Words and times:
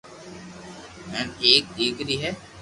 ھين 1.11 1.27
ايڪ 1.49 1.63
ديڪري 1.77 2.15
ھي 2.23 2.31